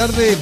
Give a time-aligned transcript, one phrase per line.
[0.00, 0.38] tarde.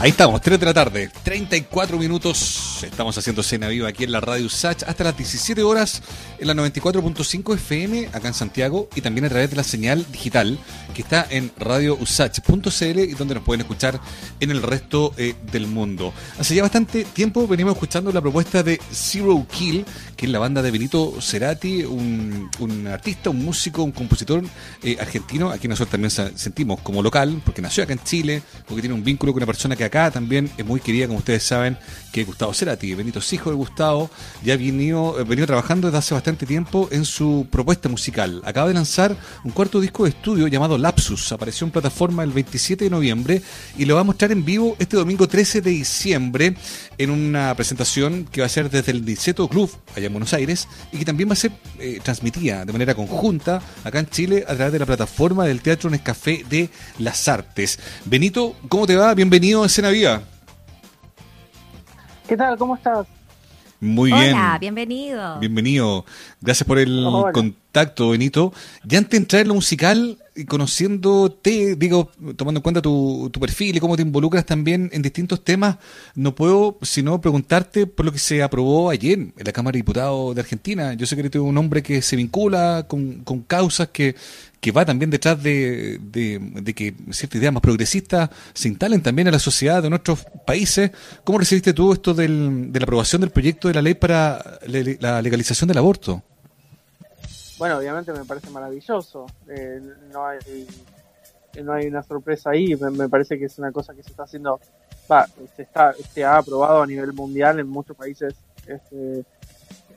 [0.00, 2.82] Ahí estamos, 3 de la tarde, 34 minutos.
[2.82, 6.02] Estamos haciendo cena viva aquí en la radio Sach hasta las 17 horas
[6.38, 10.58] en la 94.5 FM acá en Santiago y también a través de la señal digital
[10.94, 14.00] que está en radiousach.cl y donde nos pueden escuchar
[14.40, 16.14] en el resto eh, del mundo.
[16.38, 19.84] Hace ya bastante tiempo venimos escuchando la propuesta de Zero Kill,
[20.20, 24.44] que es la banda de Benito Cerati, un, un artista, un músico, un compositor
[24.82, 28.94] eh, argentino, aquí nosotros también sentimos como local, porque nació acá en Chile, porque tiene
[28.94, 31.78] un vínculo con una persona que acá también es muy querida, como ustedes saben,
[32.12, 32.94] que es Gustavo Cerati.
[32.94, 34.10] Benito es hijo de Gustavo,
[34.44, 38.42] ya venido, eh, venido trabajando desde hace bastante tiempo en su propuesta musical.
[38.44, 41.32] Acaba de lanzar un cuarto disco de estudio llamado Lapsus.
[41.32, 43.40] Apareció en plataforma el 27 de noviembre
[43.78, 46.56] y lo va a mostrar en vivo este domingo 13 de diciembre
[46.98, 50.68] en una presentación que va a ser desde el Diceto Club, allá en Buenos Aires,
[50.92, 54.54] y que también va a ser eh, transmitida de manera conjunta acá en Chile a
[54.54, 57.78] través de la plataforma del Teatro Nescafé de las Artes.
[58.04, 59.14] Benito, ¿cómo te va?
[59.14, 60.22] Bienvenido a Escena Viva.
[62.28, 62.56] ¿Qué tal?
[62.58, 63.06] ¿Cómo estás?
[63.80, 64.34] Muy bien.
[64.34, 65.38] Hola, bienvenido.
[65.38, 66.04] Bienvenido.
[66.40, 68.52] Gracias por el contacto, Benito.
[68.84, 73.40] Ya antes de entrar en lo musical, y conociéndote, digo, tomando en cuenta tu, tu,
[73.40, 75.76] perfil y cómo te involucras también en distintos temas,
[76.14, 80.34] no puedo sino preguntarte por lo que se aprobó ayer en la Cámara de Diputados
[80.34, 80.94] de Argentina.
[80.94, 84.14] Yo sé que eres un hombre que se vincula con, con causas que,
[84.60, 89.32] que va también detrás de, de, que ciertas ideas más progresistas se instalen también en
[89.32, 90.90] la sociedad de nuestros países.
[91.24, 95.22] ¿Cómo recibiste tú esto del, de la aprobación del proyecto de la ley para la
[95.22, 96.22] legalización del aborto?
[97.58, 99.26] Bueno, obviamente me parece maravilloso.
[99.48, 99.80] Eh,
[100.12, 100.38] no hay
[101.62, 102.76] no hay una sorpresa ahí.
[102.76, 104.60] Me, parece que es una cosa que se está haciendo,
[105.10, 108.34] va, se está, se ha aprobado a nivel mundial en muchos países.
[108.66, 109.24] Este,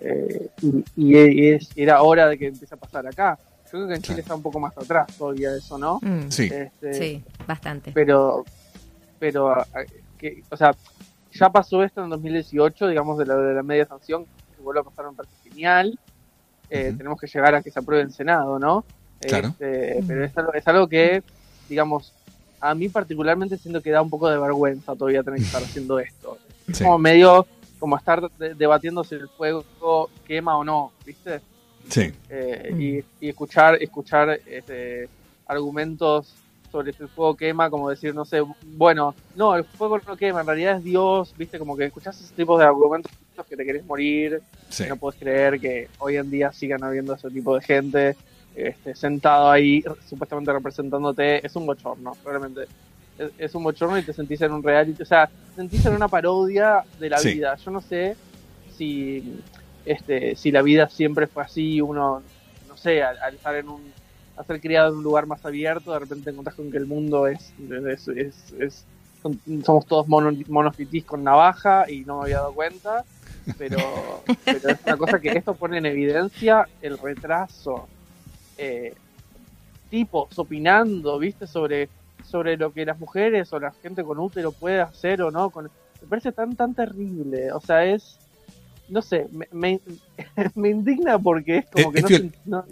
[0.01, 0.49] eh,
[0.95, 3.37] y, es, era hora de que empiece a pasar acá.
[3.73, 5.99] Yo creo que en Chile está un poco más atrás todavía eso, ¿no?
[6.03, 6.29] Mm.
[6.29, 6.43] sí.
[6.43, 7.91] Este, sí, bastante.
[7.91, 8.45] Pero,
[9.17, 9.65] pero,
[10.15, 10.75] que, o sea,
[11.31, 14.83] ya pasó esto en 2018, digamos, de la, de la media sanción, que vuelve a
[14.83, 15.97] pasar, un parque genial.
[16.69, 18.85] Eh, tenemos que llegar a que se apruebe en Senado, ¿no?
[19.21, 19.47] Claro.
[19.47, 21.23] Este, pero es algo, es algo que,
[21.67, 22.13] digamos,
[22.61, 25.97] a mí particularmente siento que da un poco de vergüenza todavía tener que estar haciendo
[25.97, 26.37] esto.
[26.67, 27.47] Es como medio
[27.79, 29.65] como estar debatiendo si el fuego
[30.27, 31.41] quema o no, ¿viste?
[31.89, 32.13] Sí.
[32.29, 35.09] Eh, y, escuchar, escuchar este,
[35.47, 36.33] argumentos
[36.71, 40.41] sobre si el fuego quema, como decir, no sé, bueno, no, el fuego no quema,
[40.41, 43.11] en realidad es Dios, viste, como que escuchas ese tipo de argumentos
[43.47, 44.41] que te querés morir,
[44.89, 48.15] no puedes creer que hoy en día sigan habiendo ese tipo de gente
[48.55, 52.65] este, sentado ahí, supuestamente representándote, es un bochorno, realmente.
[53.37, 56.07] Es, un bochorno y te sentís en un reality, o sea, te sentís en una
[56.07, 57.55] parodia de la vida.
[57.57, 58.15] Yo no sé
[58.75, 59.39] si
[59.85, 62.21] este, si la vida siempre fue así, uno,
[62.67, 63.81] no sé, al, estar en un,
[64.37, 67.27] al ser criado en un lugar más abierto, de repente encontrás con que el mundo
[67.27, 67.53] es,
[68.15, 68.85] es,
[69.63, 73.03] somos todos monofitis con navaja y no me había dado cuenta,
[73.57, 73.77] pero,
[74.45, 77.87] pero es una cosa que esto pone en evidencia el retraso.
[78.57, 78.93] Eh,
[79.89, 81.87] tipos opinando, viste, sobre,
[82.23, 85.51] sobre lo que las mujeres o la gente con útero puede hacer o no.
[85.51, 87.51] Con, me parece tan, tan terrible.
[87.51, 88.17] O sea, es,
[88.89, 89.79] no sé, me,
[90.55, 92.65] me, indigna porque es como que no,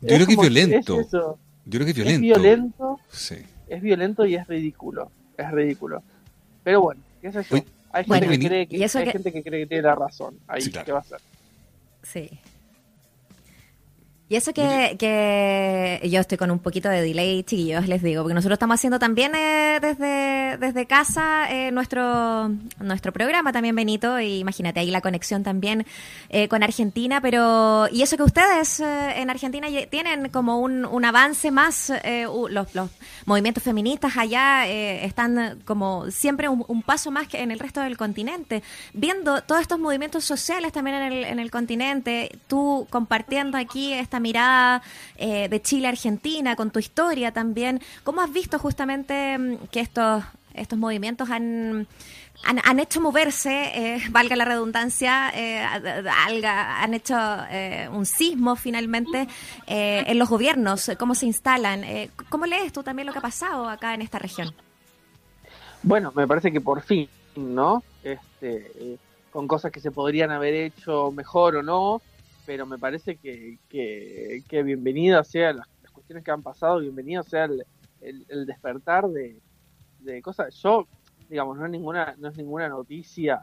[0.00, 1.02] Yo creo que es violento.
[1.10, 2.12] Yo creo que es violento.
[2.12, 3.00] Es violento.
[3.10, 3.36] Sí.
[3.68, 5.10] Es violento y es ridículo.
[5.36, 6.02] Es ridículo.
[6.64, 7.64] Pero bueno, qué sé yo.
[7.92, 10.38] hay, gente, que cree que, hay gente que cree que tiene la razón.
[10.46, 11.20] Ahí, ¿qué va a ser?
[12.02, 12.30] Sí.
[14.32, 18.32] Y eso que, que, yo estoy con un poquito de delay, chiquillos, les digo, porque
[18.32, 22.48] nosotros estamos haciendo también eh, desde, desde casa eh, nuestro,
[22.80, 25.84] nuestro programa también, Benito, y imagínate ahí la conexión también
[26.30, 31.50] eh, con Argentina, pero y eso que ustedes en Argentina tienen como un, un avance
[31.50, 31.92] más,
[32.48, 32.90] los, los,
[33.26, 37.96] movimientos feministas allá están como siempre un, un, paso más que en el resto del
[37.96, 38.62] continente,
[38.94, 44.21] viendo todos estos movimientos sociales también en el, en el continente, tú compartiendo aquí esta
[44.22, 44.82] mirada
[45.16, 47.80] eh, de Chile Argentina, con tu historia también.
[48.04, 50.24] ¿Cómo has visto justamente mm, que estos,
[50.54, 51.86] estos movimientos han,
[52.44, 57.14] han, hecho moverse, eh, valga la redundancia, eh, han hecho
[57.92, 59.28] un sismo finalmente
[59.66, 61.84] en los gobiernos, cómo se instalan.
[62.30, 64.54] ¿Cómo lees tú también lo que ha pasado acá en esta región?
[65.82, 67.82] Bueno, me parece que por fin, ¿no?
[68.02, 68.98] Este,
[69.32, 72.02] con cosas que se podrían haber hecho mejor o no,
[72.46, 77.44] pero me parece que, que, que bienvenida sea las, cuestiones que han pasado, bienvenido sea
[77.44, 77.64] el,
[78.00, 79.40] el, despertar de,
[80.00, 80.54] de, cosas.
[80.62, 80.86] Yo,
[81.28, 83.42] digamos, no es ninguna, no es ninguna noticia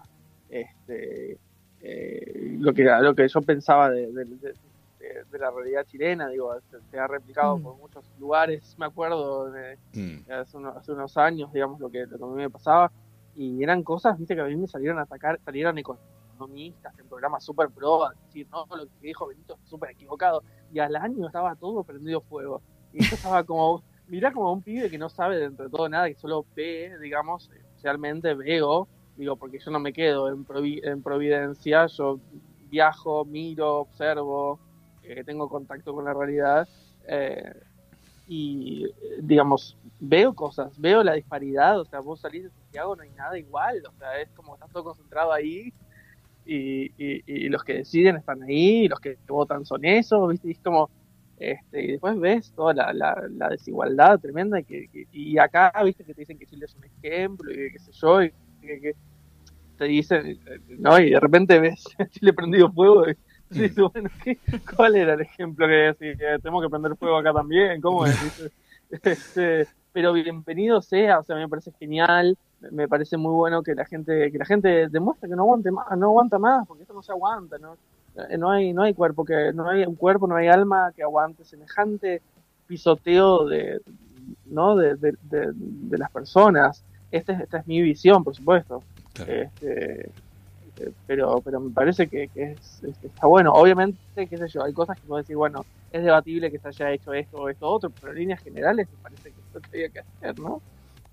[0.50, 1.38] este,
[1.81, 6.54] eh, lo, que, lo que yo pensaba de, de, la realidad chilena, digo,
[6.92, 7.63] se, ha replicado Mm.
[7.63, 10.31] por muchos lugares, me acuerdo de, Mm.
[10.31, 12.92] hace, unos, hace unos años, digamos, lo que, lo que a mí me pasaba,
[13.36, 15.78] y eran cosas, viste, que a mí me salieron a atacar, salieron
[16.40, 20.44] economistas en programas súper pro, a decir, no, lo que dijo Benito es súper equivocado,
[20.74, 22.62] y al año estaba todo prendido fuego,
[22.94, 26.08] y yo estaba como, mirá como un pibe que no sabe dentro de todo nada,
[26.08, 28.88] que solo ve, digamos, especialmente veo,
[29.18, 32.20] digo, porque yo no me quedo en, Provi- en Providencia, yo
[32.70, 34.60] viajo, miro, observo,
[35.04, 36.68] eh, tengo contacto con la realidad,
[37.08, 37.54] eh,
[38.28, 43.02] y eh, digamos, veo cosas, veo la disparidad, o sea, vos salís de Santiago, no
[43.04, 45.74] hay nada igual, o sea, es como está todo concentrado ahí
[46.56, 50.48] y, y, y los que deciden están ahí, y los que votan son esos, ¿viste?
[50.50, 50.92] Y es como,
[51.38, 55.72] este, y después ves toda la, la, la desigualdad tremenda y, que, que- y acá,
[55.86, 56.06] ¿viste?
[56.06, 58.31] Que te dicen que Chile es un ejemplo y que qué sé yo, y
[58.62, 58.94] que, que
[59.78, 60.40] te dicen,
[60.80, 61.00] ¿no?
[61.00, 63.16] Y de repente ves Chile prendido fuego y
[63.52, 64.40] dices, bueno, ¿qué,
[64.75, 66.18] ¿cuál era el ejemplo que decís?
[66.19, 68.18] Que tenemos que prender fuego acá también, ¿cómo es?
[69.04, 72.38] Este, pero bienvenido sea, o sea, me parece genial,
[72.72, 75.86] me parece muy bueno que la gente, que la gente demuestre que no aguante más,
[75.98, 77.78] no aguanta más, porque esto no se aguanta, ¿no?
[78.30, 81.04] Eh, No hay, no hay cuerpo que, no hay un cuerpo, no hay alma que
[81.04, 82.24] aguante semejante
[82.66, 83.80] pisoteo de,
[84.46, 84.76] ¿no?
[84.76, 86.86] de, de, de, de las personas.
[87.12, 88.86] Este, esta es mi visión, por supuesto.
[89.14, 89.32] Claro.
[89.44, 90.14] Este,
[90.78, 93.54] eh, pero pero me parece que, que es, es- está bueno.
[93.54, 96.92] Obviamente, qué sé yo, hay cosas que puedo decir, bueno, es debatible que se haya
[96.92, 99.68] hecho esto o esto otro, pero en líneas generales me parece que es lo que
[99.78, 100.64] había que hacer, ¿no?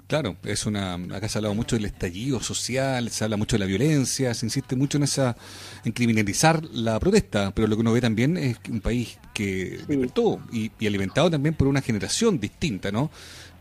[0.06, 0.94] Claro, es una.
[0.94, 4.46] Acá se ha hablado mucho del estallido social, se habla mucho de la violencia, se
[4.46, 5.36] insiste mucho en esa,
[5.84, 9.84] en criminalizar la protesta, pero lo que uno ve también es un país que Sí.
[9.88, 13.10] despertó y, y alimentado también por una generación distinta, ¿no?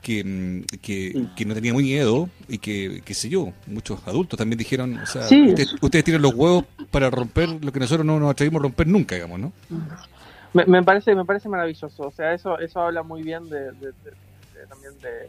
[0.03, 1.30] Que, mm, que, Sí.
[1.36, 5.06] que no tenía muy miedo y que, qué sé yo, muchos adultos también dijeron, o
[5.07, 5.47] sea, Sí.
[5.47, 8.86] ustedes, ustedes tienen los huevos para romper lo que nosotros no nos atrevimos a romper
[8.86, 9.51] nunca, digamos, ¿no?
[10.53, 12.03] Me, me parece me parece maravilloso.
[12.03, 14.12] O sea, eso eso habla muy bien de, de- de-
[14.53, 15.27] de- también de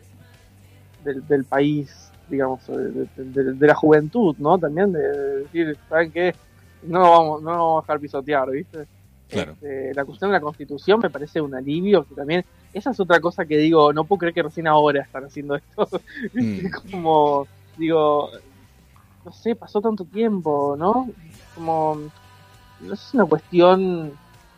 [1.06, 4.58] del, del país, digamos, de, de- de- de la juventud, ¿no?
[4.58, 5.00] También de,
[5.44, 6.34] decir, ¿saben qué?
[6.82, 8.86] No nos vamos, no vamos a dejar pisotear, ¿viste?
[9.28, 9.52] Claro.
[9.52, 13.18] Este, la cuestión de la constitución me parece un alivio, que también, esa es otra
[13.20, 15.88] cosa que digo, no puedo creer que recién ahora están haciendo esto.
[16.34, 16.66] Mm.
[16.90, 18.30] Como, digo,
[19.24, 21.08] no sé, pasó tanto tiempo, ¿no?
[21.54, 21.98] Como,
[22.80, 24.12] no es una cuestión,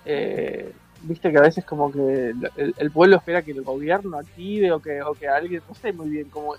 [0.04, 0.72] eh,
[1.02, 4.80] viste que a veces como que el, el pueblo espera que el gobierno active o
[4.80, 6.54] que, o que alguien, no sé muy bien cómo,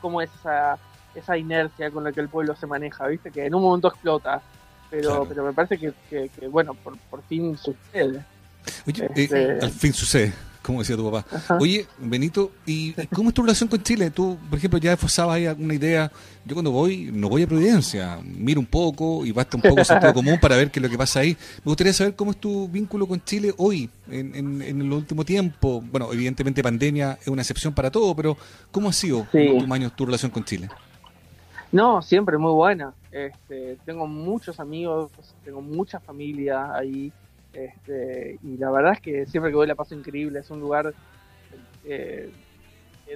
[0.00, 0.78] cómo es esa,
[1.14, 4.40] esa inercia con la que el pueblo se maneja, viste que en un momento explota,
[4.90, 5.26] pero, Claro.
[5.28, 8.24] pero me parece que, que, que, bueno, por, por fin sucede.
[8.86, 10.32] Oye, eh, Este- al fin sucede,
[10.66, 11.24] como decía tu papá.
[11.34, 11.58] Ajá.
[11.60, 14.10] Oye, Benito, ¿y cómo es tu relación con Chile?
[14.10, 16.10] Tú, por ejemplo, ya esbozabas ahí alguna idea.
[16.44, 20.12] Yo cuando voy, no voy a Providencia, miro un poco y basta un poco sentido
[20.12, 21.36] común para ver qué es lo que pasa ahí.
[21.64, 25.24] Me gustaría saber cómo es tu vínculo con Chile hoy, en, en, en el último
[25.24, 25.80] tiempo.
[25.80, 28.36] Bueno, evidentemente pandemia es una excepción para todo, pero
[28.70, 29.38] ¿cómo ha sido Sí.
[29.38, 30.68] en años tu relación con Chile?
[31.72, 32.94] No, siempre muy buena.
[33.10, 35.10] Este, tengo muchos amigos,
[35.44, 37.12] tengo mucha familia ahí.
[37.56, 40.40] Este, y la verdad es que siempre que voy la paso increíble.
[40.40, 40.92] Es un lugar
[41.84, 42.30] eh,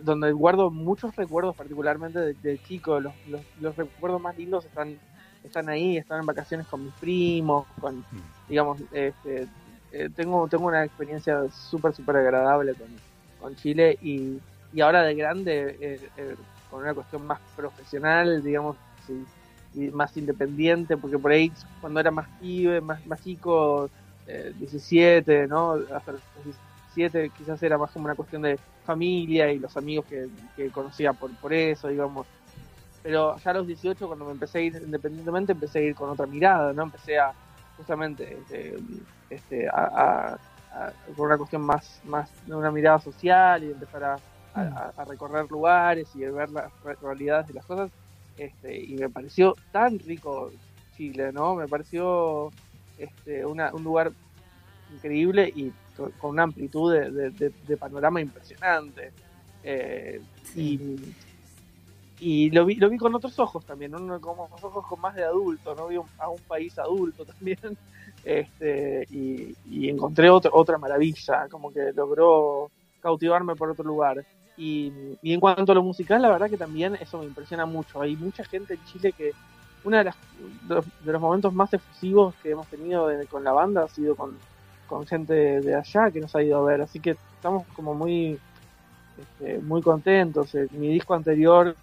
[0.03, 3.01] donde guardo muchos recuerdos, particularmente de, de chico.
[3.01, 3.13] Los,
[3.61, 4.99] los, recuerdos más lindos están,
[5.45, 8.03] están ahí, están en vacaciones con mis primos, con,
[8.49, 9.47] digamos, este,
[9.93, 12.89] eh, tengo, tengo una experiencia súper, súper agradable con,
[13.41, 14.39] con Chile y,
[14.73, 16.37] y ahora de grande, eh,
[16.71, 19.23] con una cuestión más profesional, digamos, sí,
[19.75, 23.91] y más independiente, porque por ahí cuando era más pibe, más, más chico,
[24.31, 25.75] eh, 17, ¿no?
[25.94, 30.29] Hasta los 17 quizás era más como una cuestión de familia y los amigos que,
[30.55, 32.29] que conocía por, por eso, digamos.
[33.03, 36.10] Pero ya a los 18, cuando me empecé a ir independientemente, empecé a ir con
[36.10, 36.82] otra mirada, ¿no?
[36.84, 37.34] Empecé a,
[37.77, 38.79] justamente, este,
[39.29, 44.05] este, a, a- a- con una cuestión más, más de una mirada social y empezar
[44.05, 44.22] a,
[44.53, 47.91] a- a recorrer lugares y a ver las re- realidades de las cosas.
[48.37, 50.53] Este, y me pareció tan rico
[50.91, 51.55] Chile, ¿no?
[51.56, 52.55] Me pareció
[53.01, 54.13] este, una, un lugar
[54.95, 59.13] increíble y con, una amplitud de, de- de- de panorama impresionante.
[59.63, 60.21] Eh,
[60.57, 60.97] y,
[62.19, 64.21] y lo vi, lo vi con otros ojos también, ¿no?
[64.21, 65.89] como con ojos con más de adulto, ¿no?
[65.89, 67.59] Vi un- a un país adulto también.
[68.25, 74.25] Este, y, y encontré otro, otra maravilla, como que logró cautivarme por otro lugar.
[74.57, 74.93] Y,
[75.23, 78.03] y en cuanto a lo musical, la verdad que también eso me impresiona mucho.
[78.03, 79.33] Hay mucha gente en Chile que
[79.84, 83.53] uno de, de, los, de los momentos más efusivos que hemos tenido de- con la
[83.53, 84.37] banda ha sido con,
[85.08, 86.81] gente de allá que nos ha ido a ver.
[86.82, 88.39] Así que estamos como muy,
[89.17, 90.55] este, muy contentos.
[90.55, 91.77] Eh, Mi disco anterior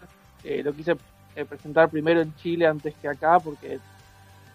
[0.44, 0.94] eh, lo quise
[1.36, 3.80] eh, presentar primero en Chile antes que acá porque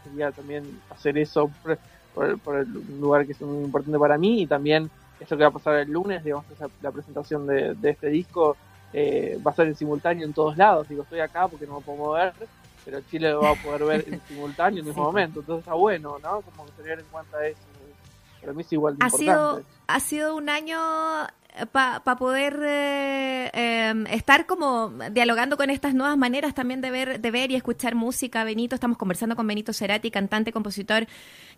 [0.04, 1.78] quería también hacer eso, pre-
[2.14, 2.66] por, el
[3.00, 5.90] lugar que es muy importante para mí y también esto que va a pasar el
[5.90, 6.44] lunes, digamos,
[6.82, 8.56] la presentación de, este disco
[8.92, 10.88] eh, va a ser en simultáneo en todos lados.
[10.88, 12.34] Digo, estoy acá porque no me puedo mover,
[12.84, 15.40] pero Chile lo va a poder ver en simultáneo en el mismo momento.
[15.40, 16.42] Entonces está bueno, ¿no?
[16.42, 17.58] Como que tener en cuenta eso.
[18.42, 19.32] Para mí es igual de ha importante.
[19.32, 20.78] Sido, ha sido un año
[21.70, 27.30] para poder eh, em, estar como dialogando con estas nuevas maneras también de ver, de
[27.30, 28.42] ver y escuchar música.
[28.44, 31.06] Benito, estamos conversando con Benito Cerati, cantante, compositor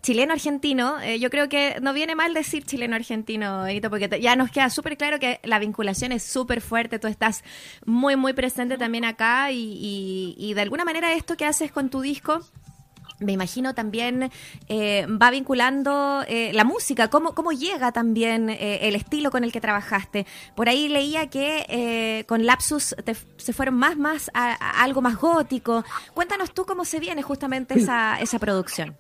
[0.03, 1.01] chileno-argentino.
[1.01, 4.97] Eh, yo creo que no viene mal decir chileno-argentino, Benito, porque ya nos queda súper
[4.97, 6.99] claro que la vinculación es súper fuerte.
[6.99, 7.45] Tú estás
[7.87, 12.01] muy, muy presente también acá y, y de alguna manera esto que haces con tu
[12.01, 12.41] disco
[13.21, 14.31] me imagino también
[14.69, 19.53] eh, va vinculando eh, la música, cómo, cómo llega también eh, el estilo con el
[19.53, 20.27] que trabajaste.
[20.55, 22.95] Por ahí leía que con Lapsus
[23.37, 25.85] se fueron más, más a, algo más gótico.
[26.13, 28.97] Cuéntanos tú cómo se viene justamente esa, esa producción.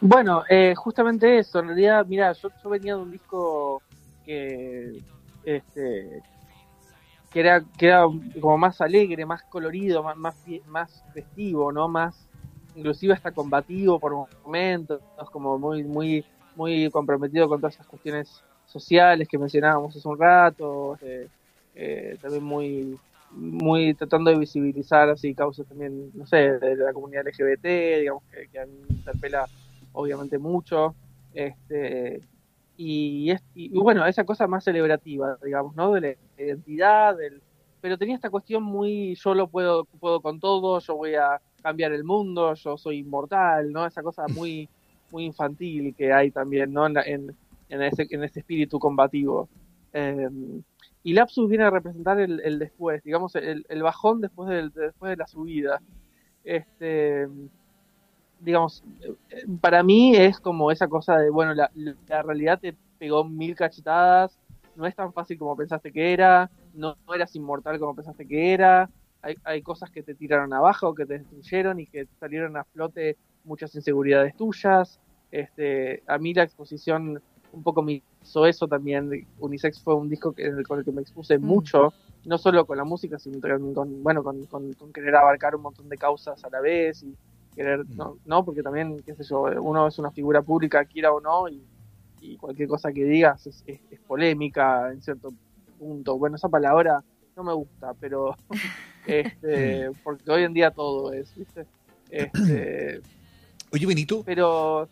[0.00, 0.42] Bueno,
[0.76, 1.60] justamente eso.
[1.60, 3.82] En realidad, mira, yo, yo venía de un disco
[4.24, 5.00] que,
[5.44, 6.22] este,
[7.32, 8.04] que era, que era
[8.40, 11.88] como más alegre, más colorido, más, más, más festivo, ¿no?
[11.88, 12.28] Más
[12.74, 15.00] inclusive hasta combativo por momentos,
[15.30, 16.24] como muy, muy,
[16.56, 21.28] muy comprometido con todas esas cuestiones sociales que mencionábamos hace un rato, eh,
[21.74, 22.98] eh, también muy,
[23.30, 28.48] muy tratando de visibilizar así causas también, no sé, de la comunidad LGBT, digamos, que,
[28.48, 29.46] que a mí me interpela
[29.92, 30.94] obviamente mucho,
[31.34, 32.20] este,
[32.76, 35.92] y, y, bueno, esa cosa más celebrativa, digamos, ¿no?
[35.92, 37.42] De la identidad, del,
[37.80, 41.92] pero tenía esta cuestión muy, yo lo puedo, puedo con todo, yo voy a cambiar
[41.92, 43.86] el mundo, yo soy inmortal, ¿no?
[43.86, 44.68] Esa cosa muy,
[45.10, 46.86] muy infantil que hay también, ¿no?
[46.86, 47.34] En,
[47.68, 49.48] en, ese, en ese espíritu combativo.
[49.92, 50.62] Em,
[51.04, 55.16] y Lapsus viene a representar el, después, digamos, el, el bajón después, del, después de
[55.16, 55.80] la subida.
[56.44, 57.28] Este,
[58.40, 58.84] digamos,
[59.60, 64.38] para mí es como esa cosa de, bueno, la, la realidad te pegó mil cachetadas,
[64.76, 68.52] no es tan fácil como pensaste que era, no, no eras inmortal como pensaste que
[68.52, 68.88] era,
[69.22, 73.16] hay, hay cosas que te tiraron abajo, que te destruyeron y que salieron a flote
[73.44, 75.00] muchas inseguridades tuyas.
[75.30, 79.26] Este, a mí la exposición un poco me hizo eso también.
[79.38, 81.42] Unisex fue un disco que, con el que me expuse mm.
[81.42, 81.92] mucho,
[82.24, 83.38] no solo con la música, sino
[83.74, 87.14] con, bueno, con, con, querer abarcar un montón de causas a la vez y
[87.54, 87.96] querer, mm.
[87.96, 91.48] no, no, porque también, qué sé yo, uno es una figura pública, quiera o no,
[91.48, 91.62] y,
[92.20, 95.32] y cualquier cosa que digas es, es, es, polémica en cierto
[95.78, 96.18] punto.
[96.18, 97.02] Bueno, esa palabra
[97.36, 98.36] no me gusta, pero
[99.06, 101.66] este, porque hoy en día todo es, ¿viste?
[102.10, 103.00] Este,
[103.72, 104.22] Oye, Benito.
[104.24, 104.88] Pero.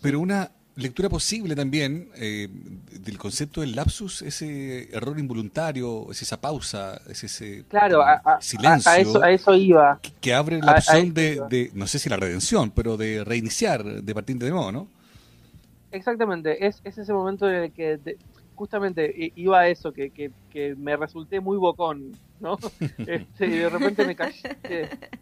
[0.00, 6.40] Pero una lectura posible también eh, del concepto del lapsus, ese error involuntario, es esa
[6.40, 8.04] pausa, es ese claro,
[8.40, 8.92] silencio.
[8.92, 9.98] A, eso, a, eso, iba.
[10.20, 14.14] Que, abre la opción de, de, no sé si la redención, pero de reiniciar, de
[14.14, 14.86] partir de nuevo, ¿no?
[15.90, 17.98] Exactamente, es, es ese momento en el que
[18.58, 22.58] justamente iba a eso, que, que, que me resulté muy bocón, ¿no?
[22.98, 24.58] Este, y de repente me callé.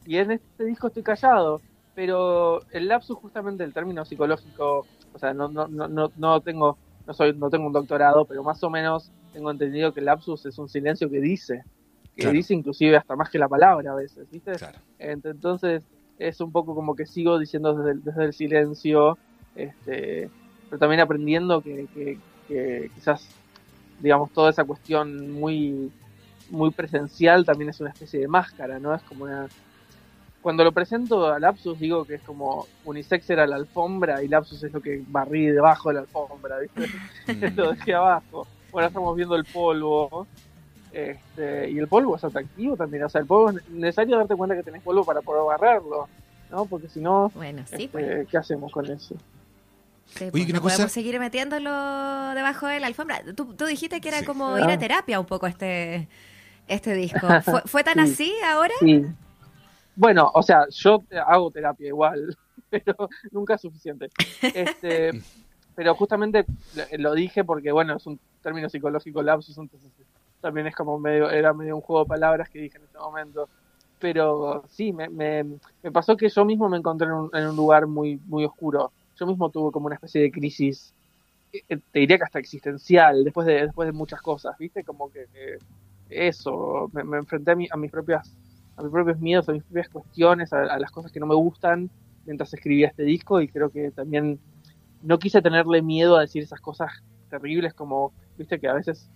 [0.07, 1.61] Y en este disco estoy callado,
[1.95, 7.15] pero el lapsus justamente el término psicológico, o sea, no, no, no, no tengo no
[7.15, 10.59] soy no tengo un doctorado, pero más o menos tengo entendido que el lapsus es
[10.59, 11.63] un silencio que dice,
[12.17, 14.53] que dice inclusive hasta más que la palabra a veces, ¿viste?
[14.99, 15.85] Entonces
[16.19, 19.19] es un poco como que sigo diciendo desde desde el silencio,
[19.55, 20.31] este,
[20.69, 23.29] pero también aprendiendo que, que, que quizás,
[24.01, 25.91] digamos, toda esa cuestión muy,
[26.51, 28.95] muy presencial también es una especie de máscara, ¿no?
[28.95, 29.49] Es como una...
[30.43, 34.63] Cuando lo presento a Lapsus digo que es como unisex era la alfombra y Lapsus
[34.63, 36.87] es lo que barrí debajo de la alfombra, ¿viste?
[37.27, 37.57] Mm.
[37.57, 38.47] lo dejé abajo.
[38.73, 40.27] Ahora estamos viendo el polvo.
[40.93, 44.57] Este, y el polvo es atractivo también, o sea, el polvo es necesario darte cuenta
[44.57, 46.09] que tenés polvo para poder barrerlo,
[46.51, 46.65] ¿no?
[46.65, 48.29] Porque si no, bueno, sí, este, pues.
[48.29, 49.15] ¿qué hacemos con eso?
[50.15, 51.71] Sí, pues, podemos seguir metiéndolo
[52.35, 53.23] debajo de la alfombra.
[53.35, 56.09] Tú, dijiste que era como ir a terapia un poco este,
[56.69, 57.27] este disco.
[57.67, 58.73] ¿Fue, tan así ahora?
[58.81, 59.05] Sí.
[59.95, 62.37] Bueno, o sea, yo hago terapia igual,
[62.71, 64.11] pero nunca es suficiente.
[64.41, 65.11] Este,
[65.75, 66.47] pero justamente
[66.99, 69.91] lo dije porque, bueno, es un término psicológico lapsus, entonces
[70.41, 73.49] también es como medio, era medio un juego de palabras que dije en ese momento.
[73.99, 75.45] Pero sí, me, me,
[75.83, 78.93] me pasó que yo mismo me encontré en un, en un lugar muy, muy oscuro
[79.19, 80.95] yo mismo tuve como una especie de crisis,
[81.53, 84.85] eh, eh, te diría que hasta existencial, después de, después de muchas cosas, ¿viste?
[84.85, 85.27] Como que
[86.11, 88.37] eso, me, enfrenté a, a mis propias
[88.77, 91.91] a mis propios miedos, a mis propias cuestiones, a, las cosas que no me gustan
[92.27, 94.39] mientras escribía este disco y creo que también
[95.03, 96.93] no quise tenerle miedo a decir esas cosas
[97.31, 99.09] terribles como, viste que a veces,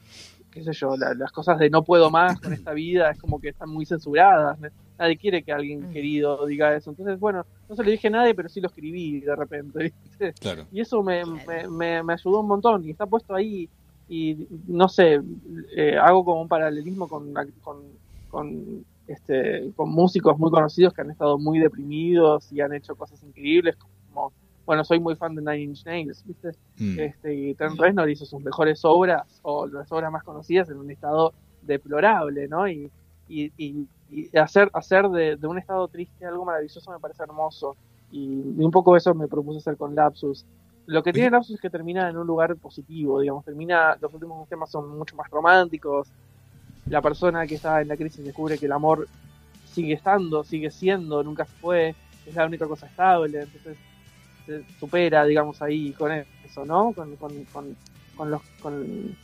[0.50, 3.48] qué sé yo, las cosas de no puedo más con esta vida es como que
[3.50, 4.58] están muy censuradas,
[5.00, 5.92] nadie quiere que alguien Mm.
[5.92, 6.90] querido diga eso.
[6.90, 9.78] Entonces, bueno, no se lo dije a nadie, pero sí lo escribí de repente.
[10.04, 10.32] ¿viste?
[10.34, 10.66] Claro.
[10.70, 13.68] Y eso me, me, me, me ayudó un montón y está puesto ahí
[14.08, 15.20] y no sé,
[15.76, 17.82] eh, hago como un paralelismo con, con,
[18.28, 23.22] con, este, con músicos muy conocidos que han estado muy deprimidos y han hecho cosas
[23.22, 24.32] increíbles como,
[24.66, 26.50] bueno, soy muy fan de Nine Inch Nails, ¿viste?
[26.78, 26.98] Mm.
[26.98, 30.90] Este, y Trent Reznor hizo sus mejores obras o las obras más conocidas en un
[30.90, 32.68] estado deplorable, ¿no?
[32.68, 32.90] Y,
[33.30, 37.76] y, y, y hacer, hacer de, de un estado triste algo maravilloso me parece hermoso.
[38.10, 38.24] Y,
[38.58, 40.44] y un poco eso me propuse hacer con Lapsus.
[40.86, 41.20] Lo que Oye.
[41.20, 44.98] tiene Lapsus es que termina en un lugar positivo, digamos, termina, los últimos temas son
[44.98, 46.08] mucho más románticos.
[46.86, 49.06] La persona que está en la crisis descubre que el amor
[49.72, 51.94] sigue estando, sigue siendo, nunca se fue,
[52.26, 53.76] es la única cosa estable, entonces
[54.46, 56.92] se supera, digamos, ahí con eso, ¿no?
[56.92, 57.76] Con, con, con,
[58.16, 59.16] con los, con,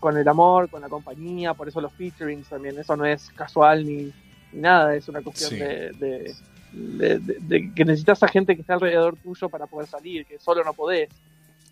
[0.00, 3.86] con el amor, con la compañía, por eso los featurings también, eso no es casual
[3.86, 4.12] ni,
[4.52, 5.56] ni nada, es una cuestión Sí.
[5.56, 6.34] de, de,
[6.72, 10.38] de- de- de que necesitas a gente que esté alrededor tuyo para poder salir, que
[10.38, 11.08] solo no podés,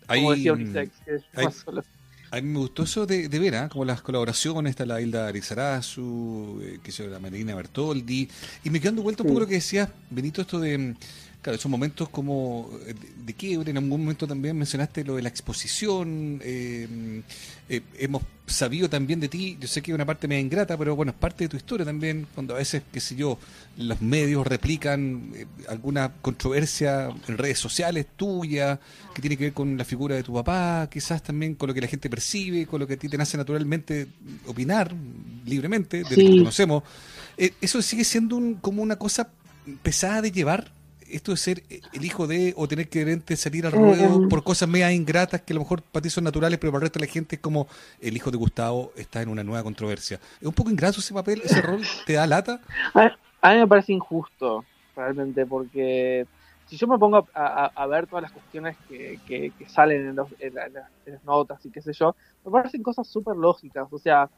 [0.07, 1.83] como Hay- decía Unisex, que es hay- más solo.
[2.31, 3.69] A mí me gustó eso de, de ver, ¿ah?
[3.69, 8.27] como las colaboraciones, está la Hilda Arizarazu, eh, que la Marina Bertoldi,
[8.63, 10.95] y me quedo dando vuelta un poco lo que decías, Benito, esto de, mm,
[11.43, 15.21] claro, esos momentos como eh, de, de quiebre, en algún momento también mencionaste lo de
[15.21, 17.21] la exposición, eh,
[17.69, 20.95] eh, hemos sabido también de ti, yo sé que es una parte media ingrata, pero
[20.95, 23.37] bueno, es parte de tu historia también, cuando a veces, qué sé yo,
[23.77, 28.79] los medios replican eh, alguna controversia en redes sociales tuya,
[29.13, 31.81] que tiene que ver con la figura de tu papá, quizás también con lo que
[31.81, 34.07] la gente percibe, con lo que a ti te nace naturalmente
[34.47, 34.93] opinar
[35.45, 36.31] libremente, desde que Sí.
[36.31, 36.83] te conocemos.
[37.61, 39.29] ¿Eso sigue siendo un- como una cosa
[39.81, 40.71] pesada de llevar?
[41.13, 44.29] Esto de ser el hijo de o tener que de salir al ruedo Mm.
[44.29, 46.89] por cosas media ingratas que a lo mejor para ti son naturales, pero para el
[46.89, 47.67] resto de la gente es como
[47.99, 50.19] el hijo de Gustavo está en una nueva controversia.
[50.41, 51.81] ¿Es un poco ingrato ese papel, ese rol?
[52.05, 52.59] ¿Te da lata?
[52.95, 54.65] A, a mí me parece injusto,
[54.95, 56.25] realmente, porque
[56.65, 60.07] si yo me pongo a, a- a ver todas las cuestiones que, que- que salen
[60.07, 62.81] en, los- en la- en las, en las notas y qué sé yo, me parecen
[62.83, 63.87] cosas súper lógicas.
[63.91, 64.29] O sea,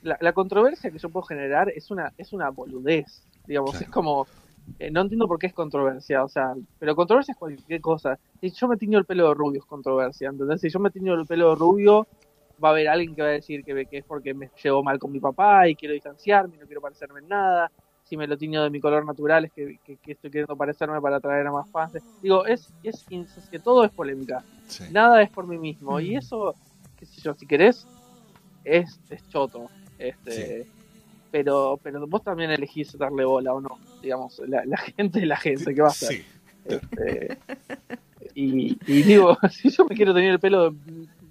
[0.00, 3.84] la, la controversia que yo puedo generar es una, es una boludez, digamos, Claro.
[3.84, 4.28] es como...
[4.78, 8.18] eh, no entiendo por qué es controversia, o sea, pero controversia es cualquier cosa.
[8.40, 10.60] Si yo me tiño el pelo de rubio es controversia, ¿entendés?
[10.60, 12.06] Si yo me tiño el pelo de rubio,
[12.62, 14.98] va a haber alguien que va a decir que, que es porque me llevo mal
[14.98, 17.70] con mi papá y quiero distanciarme y no quiero parecerme en nada.
[18.04, 21.00] Si me lo tiño de mi color natural es que, que- que estoy queriendo parecerme
[21.00, 21.92] para atraer a más fans.
[22.20, 24.44] Digo, es, es, es que todo es polémica.
[24.68, 24.84] Sí.
[24.92, 25.98] Nada es por mí mismo.
[26.00, 26.18] Y Mm.
[26.18, 26.54] eso,
[26.98, 27.86] qué sé yo, si querés,
[28.64, 29.70] es, es choto.
[29.98, 30.66] Este,
[31.34, 33.76] pero, pero vos también elegís darle bola o no.
[34.00, 36.08] Digamos, la, la gente es la gente, ¿qué va a hacer?
[36.18, 36.24] Sí.
[36.64, 37.38] Este,
[38.36, 40.72] y, y digo, si yo me quiero tener el pelo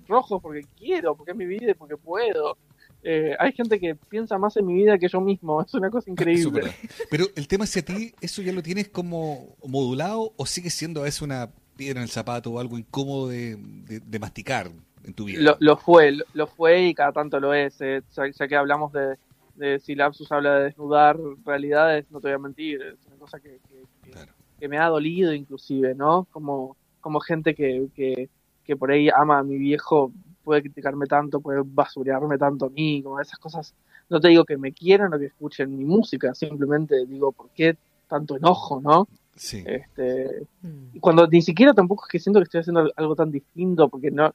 [0.09, 2.57] rojo porque quiero, porque es mi vida y porque puedo.
[3.01, 6.11] Eh, hay gente que piensa más en mi vida que yo mismo, es una cosa
[6.11, 6.63] increíble.
[7.09, 10.69] Pero el tema es si a ti eso ya lo tienes como modulado o sigue
[10.69, 14.69] siendo a veces una piedra en el zapato o algo incómodo de, de- de masticar
[15.05, 15.39] en tu vida.
[15.41, 17.79] Lo, lo fue, lo, lo fue y cada tanto lo es.
[17.79, 19.15] eh, ya, ya que hablamos de,
[19.55, 23.39] de si Lapsus habla de desnudar realidades, no te voy a mentir, es una cosa
[23.39, 24.31] que, que- que- Claro.
[24.59, 26.27] que me ha dolido inclusive, ¿no?
[26.31, 28.29] Como, como gente que, que,
[28.63, 30.11] que por ahí ama a mi viejo
[30.43, 33.73] puede criticarme tanto, puede basurearme tanto a mí, como esas cosas.
[34.09, 37.77] No te digo que me quieran o que escuchen mi música, simplemente digo, ¿por qué
[38.09, 39.07] tanto enojo, no?
[39.35, 39.63] Sí.
[39.65, 40.95] Este, Mm.
[40.95, 44.11] y cuando ni siquiera tampoco es que siento que estoy haciendo algo tan distinto, porque
[44.11, 44.33] no,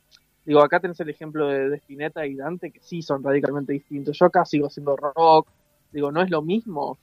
[0.49, 4.19] digo, acá tenés el ejemplo de, de Spinetta y Dante, que sí son radicalmente distintos.
[4.19, 5.47] Yo acá sigo haciendo rock,
[5.93, 6.97] digo, no es lo mismo,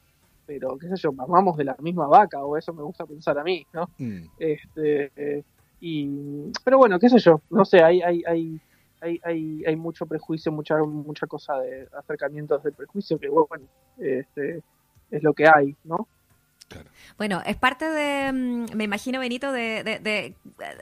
[0.48, 3.44] pero qué sé yo, mamamos de la misma vaca, o eso me gusta pensar a
[3.44, 3.88] mí, ¿no?
[4.00, 4.30] Mm.
[4.40, 5.44] Este, eh,
[5.80, 8.60] y, pero bueno, qué sé yo, no sé, hay, hay, hay,
[9.02, 13.66] hay, hay, hay mucho prejuicio, mucha, mucha cosa de acercamientos del prejuicio, que bueno,
[14.00, 14.64] este,
[15.12, 16.08] es lo que hay, ¿no?
[17.18, 19.84] Bueno, es parte de, mm, me imagino, Benito, de,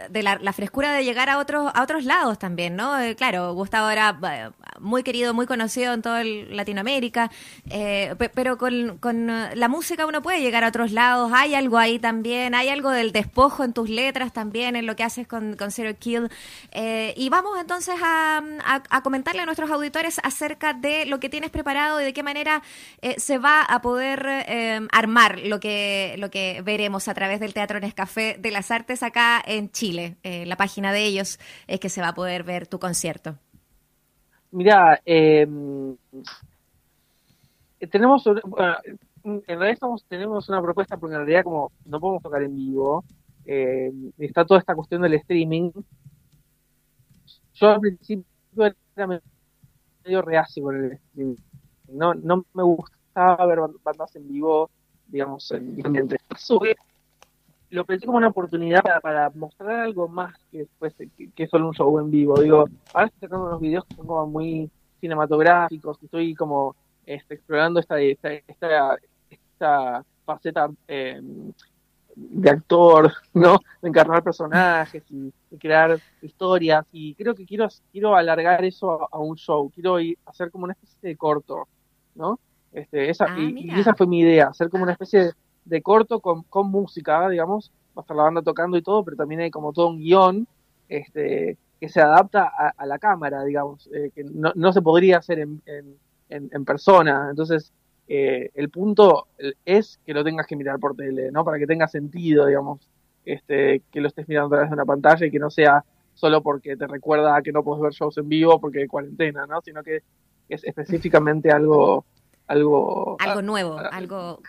[0.10, 2.98] de, la, frescura de llegar a otros, a otros lados también, ¿no?
[3.00, 7.30] Eh, claro, Gustavo era eh, muy querido, muy conocido en toda Latinoamérica,
[7.70, 11.54] eh, pe- pero con, con, eh, la música uno puede llegar a otros lados, hay
[11.54, 15.28] algo ahí también, hay algo del despojo en tus letras también, en lo que haces
[15.28, 15.70] con, con
[16.00, 16.30] Kill.
[16.72, 21.30] Eh, y vamos entonces a, a- a comentarle a nuestros auditores acerca de lo que
[21.30, 22.64] tienes preparado y de qué manera
[23.18, 25.73] se va a poder armar lo que,
[26.18, 30.18] lo que veremos a través del Teatro Nescafé de las Artes acá en Chile.
[30.24, 33.38] Eh, la página de ellos es que se va a poder ver tu concierto.
[34.52, 35.48] Mira, eh,
[37.90, 38.76] tenemos, un- bueno,
[39.24, 43.04] en realidad tenemos una propuesta porque en realidad como no podemos tocar en vivo,
[43.46, 45.72] eh, está toda esta cuestión del streaming.
[47.56, 48.26] Yo al principio
[48.96, 51.36] era medio reacio con el streaming.
[51.90, 54.70] No, no me gustaba ver ban- bandas en vivo
[55.14, 56.18] digamos, en el ambiente.
[57.70, 60.94] lo pensé como una oportunidad para, mostrar algo más que, después,
[61.36, 62.42] que, solo un show en vivo.
[62.42, 67.80] Digo, ahora estoy sacando unos videos que son como muy cinematográficos, estoy como este, explorando
[67.80, 68.98] esta, esta,
[69.30, 71.22] esta, faceta eh,
[72.16, 73.60] de actor, ¿no?
[73.82, 76.86] De encarnar personajes y, crear historias.
[76.92, 79.70] Y creo que quiero, quiero alargar eso a, un show.
[79.70, 81.68] Quiero ir, hacer como una especie de corto,
[82.16, 82.40] ¿no?
[82.74, 85.32] Este, esa, ah, y, esa fue mi idea, hacer como una especie
[85.66, 87.72] de, corto con, con, música, digamos.
[87.96, 90.48] Va a estar la banda tocando y todo, pero también hay como todo un guion
[90.90, 95.40] este, que se adapta a, la cámara, digamos, eh, que no, no, se podría hacer
[95.40, 97.28] en, en, en persona.
[97.30, 97.72] Entonces,
[98.08, 99.28] eh, el punto
[99.66, 101.46] es que lo tengas que mirar por tele, ¿no?
[101.46, 102.88] Para que tenga sentido, digamos,
[103.26, 105.84] este, que lo estés mirando a través de una pantalla y que no sea
[106.14, 109.62] solo porque te recuerda que no puedes ver shows en vivo porque hay cuarentena, ¿no?
[109.62, 110.04] Sino que
[110.50, 112.06] es específicamente algo...
[112.48, 114.40] Algo, algo nuevo, algo...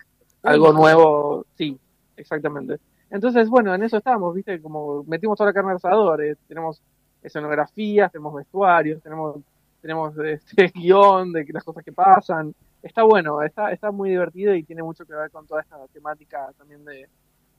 [0.42, 1.78] Algo nuevo, sí,
[2.16, 2.78] exactamente.
[3.10, 4.60] Entonces, bueno, en eso estamos, ¿viste?
[4.60, 6.82] Como metimos toda la carne al asador, eh, tenemos
[7.22, 9.36] escenografías, tenemos vestuarios, tenemos
[9.84, 14.62] tenemos este guion de las cosas que pasan, está bueno, está, está muy divertido y
[14.62, 17.06] tiene mucho que ver con toda esta temática también de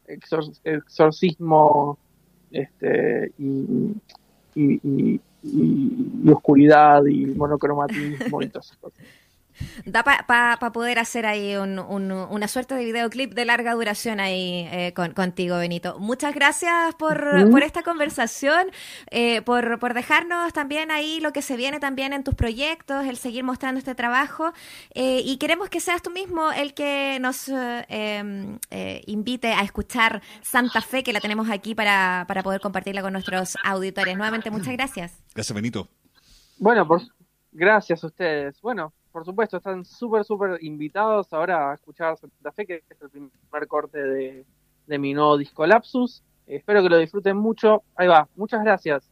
[0.07, 1.99] exorcismo
[2.49, 3.95] este, y,
[4.55, 9.05] y, y, oscuridad y monocromatismo y todas esas cosas.
[9.85, 15.57] Da para poder hacer ahí una suerte de videoclip de larga duración ahí eh, contigo,
[15.57, 15.99] Benito.
[15.99, 18.67] Muchas gracias por, por esta conversación,
[19.11, 23.17] eh, por, por, dejarnos también ahí lo que se viene también en tus proyectos, el
[23.17, 24.51] seguir mostrando este trabajo.
[24.93, 28.59] Eh, y queremos que seas tú mismo el que nos em,
[29.05, 33.57] invite a escuchar Santa Fe, que la tenemos aquí para, para poder compartirla con nuestros
[33.63, 34.15] auditores.
[34.17, 35.13] Nuevamente, muchas gracias.
[35.33, 35.87] Gracias, Benito.
[36.57, 37.07] Bueno, pues
[37.51, 38.59] gracias a ustedes.
[38.61, 43.09] Bueno, por supuesto, están súper, súper invitados ahora a escuchar Santa Fe, que es el
[43.09, 44.45] primer corte de,
[44.87, 46.21] de mi nuevo disco Lapsus.
[46.45, 47.83] espero que lo disfruten mucho.
[47.95, 49.09] Ahí va, muchas gracias.